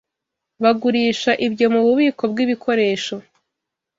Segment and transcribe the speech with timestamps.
[0.63, 3.15] Bagurisha ibyo mububiko bwibikoresho.